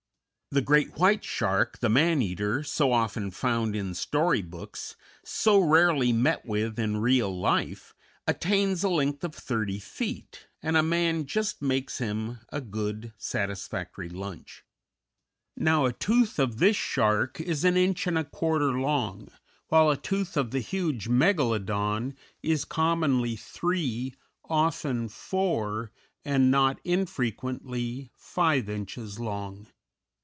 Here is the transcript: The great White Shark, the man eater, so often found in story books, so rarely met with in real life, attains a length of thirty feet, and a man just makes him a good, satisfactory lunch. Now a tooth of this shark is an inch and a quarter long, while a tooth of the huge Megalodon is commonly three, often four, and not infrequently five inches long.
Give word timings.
The 0.53 0.59
great 0.59 0.97
White 0.97 1.23
Shark, 1.23 1.77
the 1.79 1.87
man 1.87 2.21
eater, 2.21 2.61
so 2.61 2.91
often 2.91 3.31
found 3.31 3.73
in 3.73 3.93
story 3.95 4.41
books, 4.41 4.97
so 5.23 5.59
rarely 5.61 6.11
met 6.11 6.45
with 6.45 6.77
in 6.77 6.97
real 6.97 7.33
life, 7.33 7.93
attains 8.27 8.83
a 8.83 8.89
length 8.89 9.23
of 9.23 9.33
thirty 9.33 9.79
feet, 9.79 10.47
and 10.61 10.75
a 10.75 10.83
man 10.83 11.25
just 11.25 11.61
makes 11.61 11.99
him 11.99 12.39
a 12.49 12.59
good, 12.59 13.13
satisfactory 13.17 14.09
lunch. 14.09 14.65
Now 15.55 15.85
a 15.85 15.93
tooth 15.93 16.37
of 16.37 16.57
this 16.57 16.75
shark 16.75 17.39
is 17.39 17.63
an 17.63 17.77
inch 17.77 18.05
and 18.05 18.17
a 18.17 18.25
quarter 18.25 18.77
long, 18.77 19.29
while 19.69 19.89
a 19.89 19.95
tooth 19.95 20.35
of 20.35 20.51
the 20.51 20.59
huge 20.59 21.07
Megalodon 21.07 22.13
is 22.43 22.65
commonly 22.65 23.37
three, 23.37 24.15
often 24.43 25.07
four, 25.07 25.93
and 26.25 26.51
not 26.51 26.81
infrequently 26.83 28.11
five 28.17 28.67
inches 28.67 29.17
long. 29.17 29.67